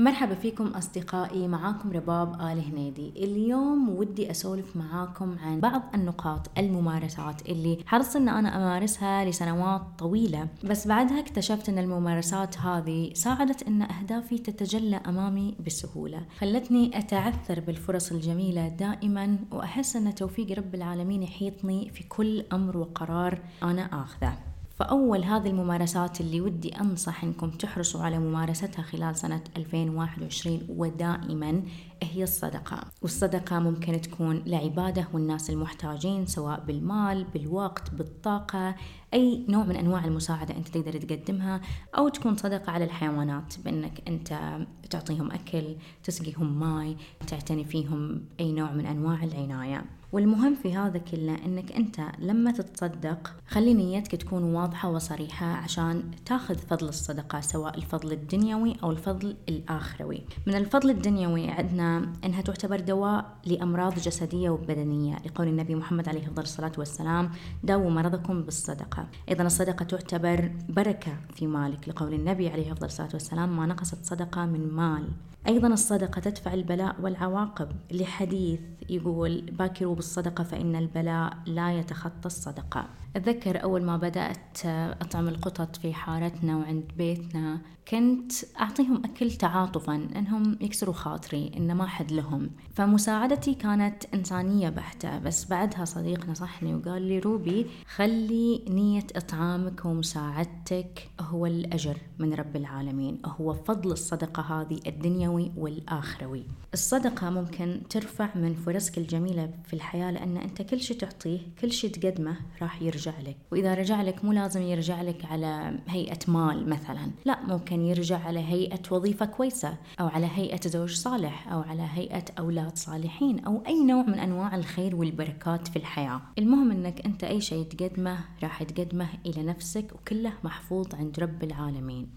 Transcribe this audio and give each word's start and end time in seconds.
مرحبا 0.00 0.34
فيكم 0.34 0.66
أصدقائي 0.66 1.48
معاكم 1.48 1.92
رباب 1.92 2.34
آل 2.34 2.64
هنيدي. 2.64 3.12
اليوم 3.16 3.88
ودي 3.88 4.30
أسولف 4.30 4.76
معاكم 4.76 5.36
عن 5.42 5.60
بعض 5.60 5.82
النقاط 5.94 6.58
الممارسات 6.58 7.48
اللي 7.48 7.78
حرصت 7.86 8.16
أن 8.16 8.28
أنا 8.28 8.56
أمارسها 8.56 9.24
لسنوات 9.24 9.82
طويلة. 9.98 10.48
بس 10.64 10.86
بعدها 10.86 11.20
اكتشفت 11.20 11.68
أن 11.68 11.78
الممارسات 11.78 12.58
هذه 12.58 13.10
ساعدت 13.14 13.62
أن 13.62 13.82
أهدافي 13.82 14.38
تتجلى 14.38 14.96
أمامي 14.96 15.56
بسهولة 15.66 16.22
خلتني 16.38 16.98
أتعثر 16.98 17.60
بالفرص 17.60 18.12
الجميلة 18.12 18.68
دائما 18.68 19.38
وأحس 19.50 19.96
أن 19.96 20.14
توفيق 20.14 20.58
رب 20.58 20.74
العالمين 20.74 21.22
يحيطني 21.22 21.90
في 21.90 22.02
كل 22.02 22.44
أمر 22.52 22.76
وقرار 22.76 23.38
أنا 23.62 24.02
آخذه. 24.02 24.49
فأول 24.80 25.24
هذه 25.24 25.46
الممارسات 25.48 26.20
اللي 26.20 26.40
ودي 26.40 26.80
أنصح 26.80 27.24
أنكم 27.24 27.50
تحرصوا 27.50 28.02
على 28.02 28.18
ممارستها 28.18 28.82
خلال 28.82 29.16
سنة 29.16 29.44
2021 29.56 30.60
ودائما 30.68 31.62
هي 32.02 32.22
الصدقة. 32.22 32.80
والصدقة 33.02 33.58
ممكن 33.58 34.00
تكون 34.00 34.42
لعبادة 34.46 35.08
والناس 35.12 35.50
المحتاجين 35.50 36.26
سواء 36.26 36.60
بالمال 36.60 37.24
بالوقت 37.24 37.90
بالطاقة 37.90 38.74
أي 39.14 39.44
نوع 39.48 39.64
من 39.64 39.76
أنواع 39.76 40.04
المساعدة 40.04 40.56
أنت 40.56 40.68
تقدر 40.68 41.00
تقدمها 41.00 41.60
أو 41.98 42.08
تكون 42.08 42.36
صدقة 42.36 42.72
على 42.72 42.84
الحيوانات 42.84 43.54
بأنك 43.64 44.02
أنت 44.08 44.58
تعطيهم 44.90 45.30
أكل 45.30 45.76
تسقيهم 46.04 46.60
ماي 46.60 46.96
تعتني 47.26 47.64
فيهم 47.64 48.24
أي 48.40 48.52
نوع 48.52 48.72
من 48.72 48.86
أنواع 48.86 49.24
العناية. 49.24 49.99
والمهم 50.12 50.54
في 50.54 50.76
هذا 50.76 50.98
كله 50.98 51.34
إنك 51.46 51.72
أنت 51.72 52.00
لما 52.18 52.50
تتصدق 52.50 53.34
خلي 53.48 53.74
نيتك 53.74 54.16
تكون 54.16 54.42
واضحة 54.42 54.90
وصريحة 54.90 55.46
عشان 55.46 56.02
تاخذ 56.26 56.54
فضل 56.54 56.88
الصدقة 56.88 57.40
سواء 57.40 57.78
الفضل 57.78 58.12
الدنيوي 58.12 58.76
أو 58.82 58.90
الفضل 58.90 59.36
الآخروي. 59.48 60.22
من 60.46 60.54
الفضل 60.54 60.90
الدنيوي 60.90 61.50
عندنا 61.50 62.12
إنها 62.24 62.42
تعتبر 62.42 62.80
دواء 62.80 63.36
لأمراض 63.46 63.94
جسدية 63.94 64.50
وبدنية 64.50 65.16
لقول 65.26 65.48
النبي 65.48 65.74
محمد 65.74 66.08
عليه 66.08 66.26
أفضل 66.26 66.42
الصلاة 66.42 66.72
والسلام 66.78 67.30
داووا 67.64 67.90
مرضكم 67.90 68.42
بالصدقة. 68.42 69.06
أيضا 69.28 69.44
الصدقة 69.44 69.84
تعتبر 69.84 70.52
بركة 70.68 71.12
في 71.34 71.46
مالك 71.46 71.88
لقول 71.88 72.14
النبي 72.14 72.48
عليه 72.48 72.72
أفضل 72.72 72.86
الصلاة 72.86 73.10
والسلام 73.12 73.56
ما 73.56 73.66
نقصت 73.66 74.04
صدقة 74.04 74.46
من 74.46 74.72
مال 74.72 75.08
أيضا 75.46 75.68
الصدقة 75.68 76.20
تدفع 76.20 76.54
البلاء 76.54 76.96
والعواقب 77.02 77.68
لحديث 77.90 78.60
يقول 78.88 79.40
باكروا 79.40 79.94
بالصدقة 80.00 80.44
فإن 80.44 80.76
البلاء 80.76 81.32
لا 81.46 81.78
يتخطى 81.78 82.26
الصدقة. 82.26 82.84
أتذكر 83.16 83.62
أول 83.62 83.82
ما 83.82 83.96
بدأت 83.96 84.58
أطعم 85.00 85.28
القطط 85.28 85.76
في 85.76 85.92
حارتنا 85.92 86.56
وعند 86.56 86.92
بيتنا 86.96 87.60
كنت 87.88 88.32
أعطيهم 88.60 89.02
أكل 89.04 89.30
تعاطفا 89.30 89.94
أنهم 89.94 90.58
يكسروا 90.60 90.94
خاطري 90.94 91.52
إن 91.56 91.74
ما 91.74 91.86
حد 91.86 92.12
لهم. 92.12 92.50
فمساعدتي 92.74 93.54
كانت 93.54 94.04
إنسانية 94.14 94.68
بحتة 94.68 95.18
بس 95.18 95.44
بعدها 95.44 95.84
صديق 95.84 96.28
نصحني 96.28 96.74
وقال 96.74 97.02
لي 97.02 97.18
روبي 97.18 97.66
خلي 97.94 98.64
نية 98.68 99.06
إطعامك 99.16 99.84
ومساعدتك 99.84 101.08
هو 101.20 101.46
الأجر 101.46 101.96
من 102.18 102.34
رب 102.34 102.56
العالمين 102.56 103.18
هو 103.24 103.54
فضل 103.54 103.92
الصدقة 103.92 104.42
هذه 104.42 104.80
الدنيوي 104.86 105.52
والآخروي. 105.56 106.44
الصدقة 106.74 107.30
ممكن 107.30 107.80
ترفع 107.90 108.28
من 108.34 108.54
فرصك 108.54 108.98
الجميلة 108.98 109.50
في 109.66 109.74
الحياة 109.74 110.10
لأن 110.10 110.36
أنت 110.36 110.62
كل 110.62 110.80
شيء 110.80 110.98
تعطيه 110.98 111.38
كل 111.60 111.72
شيء 111.72 111.90
تقدمه 111.90 112.36
راح 112.62 112.82
يرجع 112.82 112.99
لك. 113.08 113.36
وإذا 113.52 113.74
رجع 113.74 114.02
لك 114.02 114.24
مو 114.24 114.32
لازم 114.32 114.62
يرجع 114.62 115.02
لك 115.02 115.24
على 115.24 115.78
هيئة 115.88 116.18
مال 116.28 116.68
مثلا. 116.68 117.10
لا 117.24 117.46
ممكن 117.46 117.80
يرجع 117.80 118.18
على 118.18 118.40
هيئة 118.40 118.80
وظيفة 118.90 119.26
كويسة 119.26 119.76
أو 120.00 120.06
على 120.06 120.28
هيئة 120.34 120.68
زوج 120.68 120.94
صالح 120.94 121.52
أو 121.52 121.60
على 121.60 121.86
هيئة 121.94 122.24
أولاد 122.38 122.76
صالحين 122.76 123.44
أو 123.44 123.62
أي 123.66 123.84
نوع 123.84 124.02
من 124.02 124.18
أنواع 124.18 124.56
الخير 124.56 124.96
والبركات 124.96 125.68
في 125.68 125.76
الحياة. 125.76 126.20
المهم 126.38 126.70
أنك 126.70 127.06
أنت 127.06 127.24
أي 127.24 127.40
شيء 127.40 127.64
تقدمه 127.64 128.18
راح 128.42 128.62
تقدمه 128.62 129.08
إلى 129.26 129.42
نفسك 129.42 129.92
وكله 129.94 130.32
محفوظ 130.44 130.94
عند 130.94 131.20
رب 131.20 131.44
العالمين. 131.44 132.08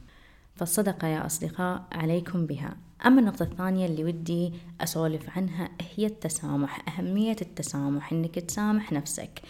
فالصدقة 0.56 1.08
يا 1.08 1.26
أصدقاء 1.26 1.88
عليكم 1.92 2.46
بها. 2.46 2.78
أما 3.06 3.20
النقطة 3.20 3.44
الثانية 3.44 3.86
اللي 3.86 4.04
ودي 4.04 4.54
أسولف 4.82 5.38
عنها 5.38 5.70
هي 5.96 6.06
التسامح 6.06 7.00
أهمية 7.00 7.36
التسامح 7.42 8.12
إنك 8.12 8.40
تسامح 8.40 8.92
نفسك 8.92 9.42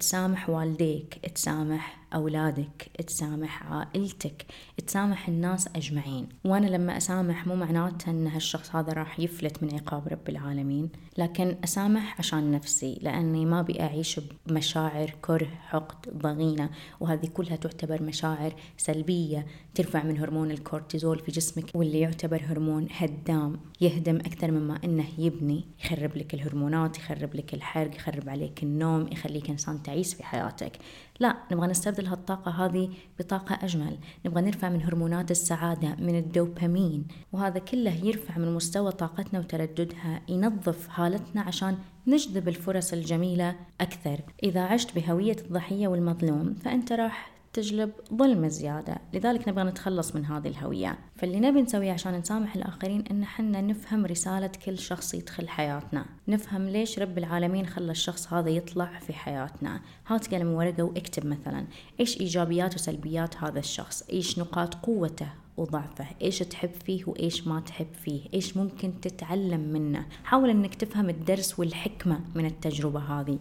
تسامح 0.00 0.50
والديك 0.50 1.14
تسامح 1.34 2.00
أولادك 2.14 2.90
تسامح 3.06 3.72
عائلتك 3.72 4.46
تسامح 4.86 5.28
الناس 5.28 5.68
أجمعين. 5.76 6.28
وأنا 6.44 6.66
لما 6.66 6.96
أسامح 6.96 7.46
مو 7.46 7.54
معناته 7.56 8.10
أن 8.10 8.26
هالشخص 8.26 8.76
هذا 8.76 8.92
راح 8.92 9.20
يفلت 9.20 9.62
من 9.62 9.74
عقاب 9.74 10.08
رب 10.08 10.28
العالمين 10.28 10.88
لكن 11.18 11.56
أسامح 11.64 12.18
عشان 12.18 12.50
نفسي 12.52 12.98
لأني 13.02 13.46
ما 13.46 13.60
أبي 13.60 13.80
أعيش 13.80 14.20
بمشاعر 14.46 15.14
كره 15.22 15.48
حقد 15.68 16.18
ضغينة. 16.18 16.70
وهذه 17.00 17.26
كلها 17.26 17.56
تعتبر 17.56 18.02
مشاعر 18.02 18.54
سلبية 18.76 19.46
ترفع 19.74 20.02
من 20.02 20.18
هرمون 20.18 20.50
الكورتيزول 20.50 21.18
في 21.18 21.32
جسمك 21.32 21.70
واللي 21.74 22.00
يعتبر 22.00 22.42
هرمون 22.46 22.90
هدام 23.04 23.60
يهدم 23.80 24.16
أكثر 24.16 24.50
مما 24.50 24.78
أنه 24.84 25.04
يبني 25.18 25.64
يخرب 25.84 26.16
لك 26.16 26.34
الهرمونات 26.34 26.98
يخرب 26.98 27.34
لك 27.34 27.54
الحرق 27.54 27.96
يخرب 27.96 28.28
عليك 28.28 28.62
النوم 28.62 29.08
يخليك 29.12 29.50
إنسان 29.50 29.82
تعيس 29.82 30.14
في 30.14 30.24
حياتك. 30.24 30.72
لا 31.20 31.36
نبغى 31.52 31.66
نستبدل 31.66 32.06
هالطاقة 32.06 32.50
هذه 32.50 32.90
بطاقة 33.18 33.58
أجمل. 33.62 33.98
نبغى 34.26 34.42
نرفع 34.42 34.68
من 34.68 34.82
هرمونات 34.82 35.30
السعادة 35.30 35.96
من 35.98 36.18
الدوبامين 36.18 37.04
وهذا 37.32 37.58
كله 37.58 38.04
يرفع 38.04 38.38
من 38.38 38.54
مستوى 38.54 38.92
طاقتنا 38.92 39.40
وترددها 39.40 40.22
ينظف 40.28 40.88
حالتنا 40.88 41.42
عشان 41.42 41.78
نجذب 42.06 42.48
الفرص 42.48 42.92
الجميلة 42.92 43.56
أكثر. 43.80 44.20
إذا 44.42 44.60
عشت 44.60 44.94
بهوية 44.94 45.36
الضحية 45.44 45.88
والمظلوم 45.88 46.54
فأنت 46.54 46.92
راح 46.92 47.39
تجلب 47.52 47.92
ظلم 48.14 48.48
زيادة. 48.48 48.98
لذلك 49.12 49.48
نبغى 49.48 49.64
نتخلص 49.64 50.16
من 50.16 50.24
هذه 50.24 50.48
الهوية. 50.48 50.98
فاللي 51.16 51.40
نبي 51.40 51.62
نسويه 51.62 51.92
عشان 51.92 52.14
نسامح 52.14 52.56
الآخرين 52.56 53.04
إن 53.10 53.24
حنا 53.24 53.60
نفهم 53.60 54.06
رسالة 54.06 54.50
كل 54.64 54.78
شخص 54.78 55.14
يدخل 55.14 55.48
حياتنا. 55.48 56.06
نفهم 56.28 56.68
ليش 56.68 56.98
رب 56.98 57.18
العالمين 57.18 57.66
خلى 57.66 57.90
الشخص 57.90 58.32
هذا 58.32 58.50
يطلع 58.50 58.98
في 58.98 59.12
حياتنا. 59.12 59.80
هات 60.06 60.34
قلم 60.34 60.48
ورقة 60.48 60.82
واكتب 60.82 61.26
مثلا. 61.26 61.66
إيش 62.00 62.20
إيجابيات 62.20 62.74
وسلبيات 62.74 63.36
هذا 63.36 63.58
الشخص؟ 63.58 64.02
إيش 64.02 64.38
نقاط 64.38 64.74
قوته 64.74 65.28
وضعفه؟ 65.56 66.06
إيش 66.22 66.38
تحب 66.38 66.70
فيه 66.84 67.04
وإيش 67.06 67.46
ما 67.46 67.60
تحب 67.60 67.94
فيه؟ 68.04 68.20
إيش 68.34 68.56
ممكن 68.56 69.00
تتعلم 69.00 69.60
منه؟ 69.60 70.06
حاول 70.24 70.50
إنك 70.50 70.74
تفهم 70.74 71.10
الدرس 71.10 71.58
والحكمة 71.58 72.20
من 72.34 72.46
التجربة 72.46 73.00
هذه. 73.00 73.38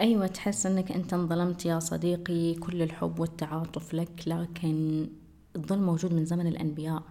أيوة 0.00 0.26
تحس 0.26 0.66
أنك 0.66 0.92
أنت 0.92 1.12
انظلمت 1.14 1.66
يا 1.66 1.78
صديقي 1.78 2.54
كل 2.54 2.82
الحب 2.82 3.20
والتعاطف 3.20 3.94
لك 3.94 4.22
لكن 4.26 5.08
الظلم 5.56 5.82
موجود 5.86 6.14
من 6.14 6.24
زمن 6.24 6.46
الأنبياء. 6.46 7.02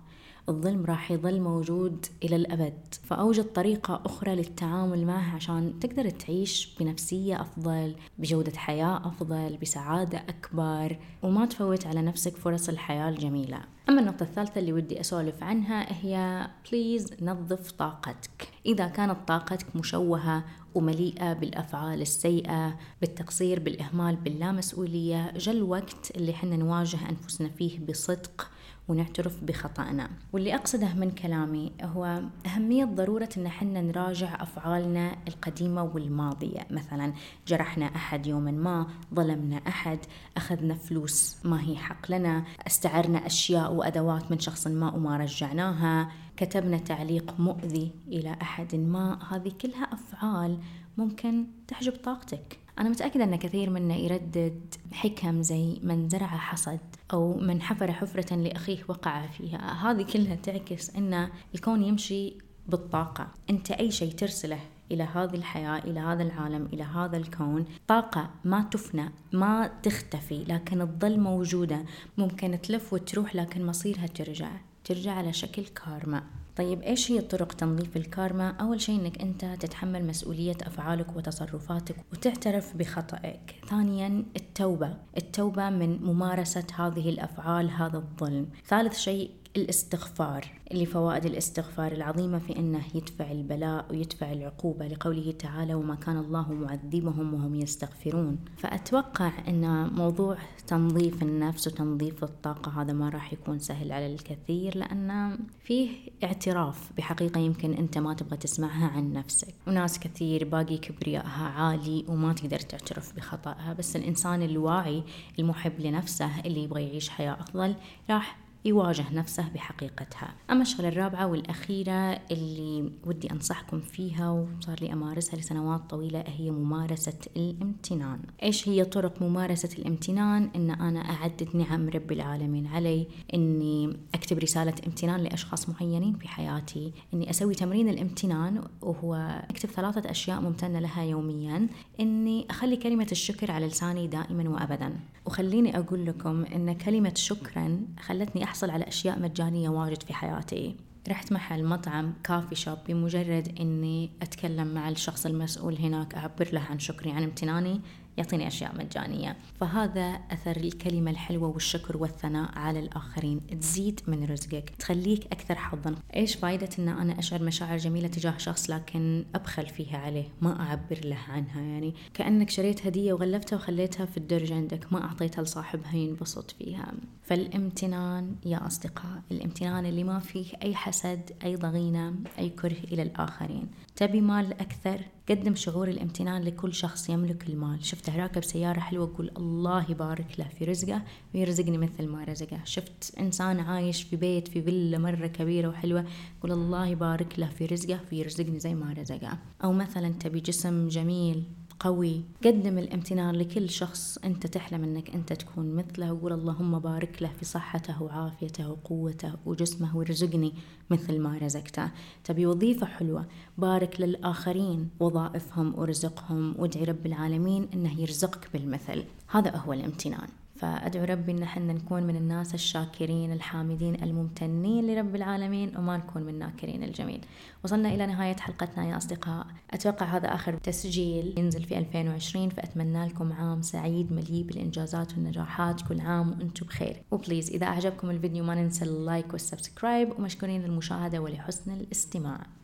الظلم 0.50 0.86
راح 0.86 1.12
يظل 1.12 1.42
موجود 1.42 2.06
إلى 2.24 2.36
الأبد. 2.36 2.96
فأوجد 3.04 3.44
طريقة 3.44 4.02
أخرى 4.06 4.36
للتعامل 4.36 5.06
معه 5.06 5.36
عشان 5.36 5.80
تقدر 5.80 6.10
تعيش 6.10 6.76
بنفسية 6.80 7.42
أفضل 7.42 7.96
بجودة 8.18 8.58
حياة 8.58 9.08
أفضل 9.08 9.58
بسعادة 9.62 10.18
أكبر 10.18 10.98
وما 11.24 11.46
تفوت 11.46 11.88
على 11.88 12.02
نفسك 12.02 12.36
فرص 12.36 12.70
الحياة 12.70 13.10
الجميلة. 13.10 13.60
أما 13.90 14.02
النقطة 14.02 14.24
الثالثة 14.24 14.60
اللي 14.60 14.74
ودي 14.74 15.00
أسولف 15.00 15.44
عنها 15.44 16.06
هي 16.06 16.48
بليز 16.72 17.14
نظف 17.22 17.72
طاقتك. 17.72 18.48
إذا 18.66 18.88
كانت 18.88 19.18
طاقتك 19.28 19.76
مشوهة 19.76 20.44
ومليئة 20.76 21.34
بالأفعال 21.34 22.02
السيئة 22.02 22.78
بالتقصير 23.02 23.60
بالإهمال 23.60 24.16
باللامسؤولية 24.16 25.32
جاء 25.38 25.56
الوقت 25.56 26.12
اللي 26.16 26.34
حنا 26.34 26.56
نواجه 26.56 27.10
أنفسنا 27.10 27.50
فيه 27.50 27.80
بصدق 27.80 28.52
ونعترف 28.88 29.44
بخطأنا. 29.44 30.10
واللي 30.34 30.56
أقصده 30.56 30.94
من 30.94 31.12
كلامي 31.12 31.72
هو 31.82 32.22
أهمية 32.46 32.86
ضرورة 32.86 33.30
أن 33.38 33.50
حنا 33.50 33.82
نراجع 33.82 34.44
أفعالنا 34.44 35.16
القديمة 35.28 35.84
والماضية. 35.84 36.68
مثلا 36.72 37.14
جرحنا 37.48 37.86
أحد 37.86 38.28
يوما 38.28 38.52
ما 38.52 38.88
ظلمنا 39.14 39.58
أحد 39.68 40.00
أخذنا 40.38 40.76
فلوس 40.76 41.38
ما 41.44 41.62
هي 41.62 41.76
حق 41.76 42.12
لنا 42.12 42.44
استعرنا 42.68 43.26
أشياء 43.26 43.74
وأدوات 43.74 44.32
من 44.32 44.40
شخص 44.40 44.68
ما 44.68 44.94
وما 44.94 45.18
رجعناها 45.18 46.12
كتبنا 46.38 46.78
تعليق 46.78 47.40
مؤذي 47.40 47.92
إلى 48.08 48.38
أحد 48.42 48.76
ما. 48.76 49.20
هذه 49.30 49.52
كلها 49.62 49.84
أفعال 49.94 50.58
ممكن 50.98 51.46
تحجب 51.68 51.94
طاقتك. 52.04 52.60
أنا 52.80 52.90
متأكدة 52.90 53.24
أن 53.24 53.36
كثير 53.36 53.70
منا 53.70 53.96
يردد 53.96 54.76
حكم 54.92 55.42
زي 55.42 55.80
من 55.84 56.10
زرع 56.10 56.28
حصد 56.28 56.80
أو 57.14 57.38
من 57.38 57.62
حفر 57.62 57.92
حفرة 57.92 58.36
لأخيه 58.36 58.80
وقع 58.88 59.28
فيها 59.28 59.92
هذه 59.92 60.02
كلها 60.14 60.36
تعكس 60.36 60.96
أن 60.96 61.30
الكون 61.56 61.84
يمشي 61.84 62.34
بالطاقة. 62.68 63.28
أنت 63.50 63.72
أي 63.72 63.92
شيء 63.92 64.12
ترسله 64.12 64.60
إلى 64.92 65.04
هذه 65.04 65.36
الحياة 65.36 65.78
إلى 65.78 66.00
هذا 66.00 66.24
العالم 66.24 66.70
إلى 66.74 66.84
هذا 66.84 67.18
الكون 67.18 67.66
طاقة 67.88 68.30
ما 68.46 68.62
تفنى 68.72 69.10
ما 69.34 69.72
تختفي 69.84 70.44
لكن 70.44 71.00
تظل 71.00 71.20
موجودة. 71.20 71.86
ممكن 72.18 72.62
تلف 72.62 72.94
وتروح 72.94 73.36
لكن 73.36 73.66
مصيرها 73.66 74.08
ترجع 74.08 74.52
ترجع 74.84 75.12
على 75.12 75.34
شكل 75.34 75.66
كارما. 75.66 76.24
طيب 76.58 76.82
إيش 76.82 77.12
هي 77.12 77.22
طرق 77.22 77.54
تنظيف 77.54 77.98
الكارما؟ 77.98 78.50
أول 78.50 78.82
شيء 78.82 79.02
إنك 79.02 79.22
أنت 79.22 79.46
تتحمل 79.46 80.08
مسؤولية 80.08 80.58
أفعالك 80.64 81.16
وتصرفاتك 81.16 81.96
وتعترف 82.12 82.78
بخطأك. 82.78 83.56
ثانيا 83.70 84.24
التوبة. 84.36 84.94
التوبة 85.18 85.70
من 85.70 86.02
ممارسة 86.02 86.68
هذه 86.76 87.10
الأفعال 87.10 87.70
هذا 87.72 87.98
الظلم. 87.98 88.50
ثالث 88.68 88.98
شيء 88.98 89.32
الاستغفار 89.58 90.46
لفوائد 90.74 91.26
الاستغفار 91.26 91.92
العظيمة 91.92 92.40
في 92.40 92.60
أنه 92.60 92.84
يدفع 92.96 93.32
البلاء 93.32 93.86
ويدفع 93.90 94.32
العقوبة 94.32 94.88
لقوله 94.88 95.32
تعالى 95.32 95.74
وما 95.74 95.96
كان 95.96 96.18
الله 96.18 96.54
معذبهم 96.54 97.34
وهم 97.34 97.56
يستغفرون 97.56 98.40
فأتوقع 98.58 99.32
أن 99.48 99.94
موضوع 99.94 100.38
تنظيف 100.68 101.24
النفس 101.24 101.68
وتنظيف 101.68 102.24
الطاقة 102.24 102.82
هذا 102.82 102.94
ما 102.94 103.10
راح 103.10 103.34
يكون 103.34 103.60
سهل 103.60 103.92
على 103.92 104.14
الكثير 104.14 104.78
لأن 104.78 105.40
فيه 105.64 105.90
اعتراف 106.24 106.92
بحقيقة 106.98 107.40
يمكن 107.40 107.74
أنت 107.74 107.98
ما 107.98 108.14
تبغى 108.14 108.38
تسمعها 108.38 108.88
عن 108.88 109.14
نفسك. 109.14 109.54
وناس 109.68 110.00
كثير 110.00 110.46
باقي 110.46 110.78
كبريائها 110.78 111.44
عالي 111.44 112.06
وما 112.08 112.34
تقدر 112.34 112.60
تعترف 112.60 113.16
بخطأها 113.16 113.74
بس 113.74 113.96
الإنسان 113.96 114.44
الواعي 114.44 115.04
المحب 115.40 115.80
لنفسه 115.80 116.40
اللي 116.40 116.64
يبغى 116.64 116.84
يعيش 116.84 117.10
حياة 117.10 117.34
أفضل 117.40 117.76
راح 118.10 118.47
يواجه 118.68 119.14
نفسه 119.14 119.50
بحقيقتها. 119.56 120.34
أما 120.52 120.62
الشغلة 120.62 120.88
الرابعة 120.88 121.28
والأخيرة 121.28 122.20
اللي 122.32 122.92
ودي 123.06 123.32
أنصحكم 123.32 123.80
فيها 123.80 124.30
وصار 124.30 124.78
لي 124.82 124.94
أمارسها 124.94 125.40
لسنوات 125.40 125.82
طويلة 125.90 126.24
هي 126.28 126.52
ممارسة 126.52 127.20
الامتنان. 127.38 128.20
إيش 128.44 128.70
هي 128.70 128.86
طرق 128.86 129.22
ممارسة 129.22 129.70
الامتنان؟ 129.80 130.50
إن 130.56 130.70
أنا 130.70 131.00
أعدد 131.00 131.56
نعم 131.56 131.90
رب 131.90 132.12
العالمين 132.12 132.68
علي 132.68 133.08
إني 133.34 133.98
أكتب 134.14 134.38
رسالة 134.40 134.74
امتنان 134.88 135.20
لأشخاص 135.20 135.70
معينين 135.70 136.14
في 136.14 136.28
حياتي 136.28 136.92
إني 137.14 137.30
أسوي 137.30 137.56
تمرين 137.56 137.90
الامتنان 137.90 138.64
وهو 138.82 139.42
أكتب 139.50 139.70
ثلاثة 139.70 140.12
أشياء 140.12 140.42
ممتنة 140.42 140.80
لها 140.80 141.04
يوميا 141.04 141.68
إني 142.00 142.48
أخلي 142.50 142.76
كلمة 142.76 143.08
الشكر 143.12 143.52
على 143.52 143.68
لساني 143.68 144.08
دائما 144.08 144.50
وأبدا. 144.50 145.00
وخليني 145.26 145.78
أقول 145.78 146.06
لكم 146.06 146.46
إن 146.46 146.74
كلمة 146.74 147.14
شكرا 147.16 147.82
خلتني 148.00 148.44
أحصل 148.58 148.70
على 148.70 148.88
أشياء 148.88 149.20
مجانية 149.20 149.70
واجد 149.70 150.04
في 150.04 150.14
حياتي. 150.14 150.76
رحت 151.10 151.32
محل 151.32 151.64
مطعم 151.64 152.14
كافي 152.24 152.56
شوب 152.56 152.78
بمجرد 152.88 153.56
إني 153.60 154.10
أتكلم 154.22 154.68
مع 154.68 154.90
الشخص 154.90 155.26
المسؤول 155.26 155.78
هناك 155.78 156.16
أعبر 156.16 156.50
له 156.54 156.62
عن 156.70 156.80
شكري 156.80 157.12
عن 157.12 157.24
امتناني. 157.24 157.82
يعطيني 158.18 158.48
أشياء 158.48 158.76
مجانية. 158.78 159.38
فهذا 159.60 160.20
أثر 160.32 160.58
الكلمة 160.58 161.12
الحلوة 161.12 161.48
والشكر 161.48 161.98
والثناء 161.98 162.58
على 162.58 162.80
الآخرين. 162.80 163.42
تزيد 163.62 164.02
من 164.08 164.26
رزقك 164.26 164.70
تخليك 164.80 165.26
أكثر 165.32 165.56
حظا. 165.56 165.96
إيش 166.16 166.36
فايدة 166.36 166.70
أن 166.80 166.90
أنا 166.90 167.20
أشعر 167.20 167.44
مشاعر 167.44 167.78
جميلة 167.78 168.08
تجاه 168.08 168.38
شخص 168.38 168.70
لكن 168.70 169.26
أبخل 169.36 169.66
فيها 169.68 169.98
عليه؟ 169.98 170.26
ما 170.42 170.60
أعبر 170.60 171.00
له 171.06 171.20
عنها 171.30 171.62
يعني. 171.62 171.94
كأنك 172.14 172.50
شريت 172.50 172.88
هدية 172.88 173.14
وغلفتها 173.14 173.56
وخليتها 173.56 174.06
في 174.06 174.18
الدرج 174.18 174.52
عندك 174.52 174.94
ما 174.94 175.04
أعطيتها 175.04 175.42
لصاحبها 175.42 175.96
ينبسط 175.96 176.52
فيها. 176.52 176.94
فالامتنان 177.24 178.36
يا 178.46 178.68
أصدقاء 178.68 179.22
الامتنان 179.32 179.86
اللي 179.86 180.04
ما 180.04 180.20
فيه 180.20 180.46
أي 180.64 180.76
حسد 180.76 181.32
أي 181.44 181.56
ضغينة 181.56 182.14
أي 182.40 182.50
كره 182.50 182.78
إلى 182.92 183.02
الآخرين. 183.02 183.68
تبي 183.96 184.22
مال 184.22 184.54
أكثر؟ 184.54 185.02
قدم 185.30 185.56
شعور 185.56 185.88
الامتنان 185.88 186.44
لكل 186.44 186.74
شخص 186.74 187.10
يملك 187.10 187.50
المال. 187.50 187.86
شفته 187.86 188.18
راكب 188.18 188.44
سيارة 188.44 188.80
حلوة 188.80 189.14
قول 189.18 189.32
الله 189.38 189.92
يبارك 189.92 190.40
له 190.40 190.48
في 190.48 190.66
رزقه 190.66 191.02
ويرزقني 191.36 191.78
مثل 191.78 192.08
ما 192.08 192.24
رزقه. 192.24 192.60
شفت 192.66 193.16
إنسان 193.20 193.60
عايش 193.60 194.04
في 194.04 194.16
بيت 194.16 194.48
في 194.48 194.62
فيلا 194.62 194.98
مرة 194.98 195.28
كبيرة 195.28 195.68
وحلوة 195.68 196.06
قول 196.42 196.52
الله 196.52 196.88
يبارك 196.88 197.40
له 197.40 197.48
في 197.48 197.66
رزقه 197.66 198.00
ويرزقني 198.12 198.60
زي 198.60 198.74
ما 198.76 198.94
رزقه. 198.94 199.38
أو 199.64 199.74
مثلا 199.74 200.10
تبي 200.10 200.40
جسم 200.40 200.88
جميل 200.88 201.44
قوي. 201.80 202.22
قدم 202.46 202.78
الامتنان 202.78 203.36
لكل 203.36 203.70
شخص 203.70 204.18
أنت 204.18 204.48
تحلم 204.48 204.84
أنك 204.84 205.10
أنت 205.10 205.34
تكون 205.34 205.76
مثله. 205.76 206.14
وقول 206.14 206.34
اللهم 206.34 206.80
بارك 206.80 207.22
له 207.22 207.32
في 207.40 207.46
صحته 207.46 208.04
وعافيته 208.04 208.70
وقوته 208.72 209.34
وجسمه 209.46 209.98
وارزقني 209.98 210.54
مثل 210.90 211.20
ما 211.20 211.38
رزقته. 211.38 211.92
تبي 212.24 212.46
وظيفة 212.46 212.86
حلوة. 212.86 213.26
بارك 213.58 214.02
للآخرين 214.02 214.90
وظائفهم 215.00 215.80
وارزقهم. 215.80 216.56
وادعي 216.60 216.84
رب 216.84 217.06
العالمين 217.06 217.68
أنه 217.74 218.02
يرزقك 218.02 218.50
بالمثل. 218.54 219.04
هذا 219.28 219.56
هو 219.56 219.74
الامتنان. 219.74 220.28
فأدعو 220.58 221.04
ربي 221.04 221.32
إن 221.32 221.44
إحنا 221.44 221.74
نكون 221.74 222.04
من 222.04 222.16
الناس 222.16 222.54
الشاكرين 222.54 223.34
الحامدين 223.34 224.04
الممتنين 224.04 224.88
لرب 224.88 225.16
العالمين 225.16 225.78
وما 225.78 225.98
نكون 225.98 226.24
من 226.24 226.40
ناكرين 226.40 226.84
الجميل. 226.84 227.22
وصلنا 227.64 227.90
إلى 227.90 228.06
نهاية 228.06 228.36
حلقتنا 228.36 228.86
يا 228.86 228.98
أصدقاء. 228.98 229.48
أتوقع 229.72 230.06
هذا 230.06 230.36
آخر 230.36 230.58
تسجيل 230.58 231.34
ينزل 231.38 231.64
في 231.64 231.78
2020 231.78 232.50
فأتمنى 232.50 233.06
لكم 233.06 233.34
عام 233.34 233.62
سعيد 233.62 234.12
مليء 234.12 234.44
بالإنجازات 234.44 235.14
والنجاحات. 235.14 235.82
كل 235.82 236.00
عام 236.00 236.30
وأنتم 236.30 236.66
بخير. 236.66 237.02
و 237.12 237.17
please 237.17 237.50
إذا 237.50 237.66
أعجبكم 237.66 238.10
الفيديو 238.10 238.44
ما 238.44 238.56
ننسى 238.56 238.86
ال 238.86 238.95
like 238.95 239.34
وال 239.34 239.49
subscribe 239.49 240.20
ومشكورين 240.20 240.62
للمشاهدة 240.62 241.20
ولحسن 241.20 241.72
الاستماع. 241.72 242.58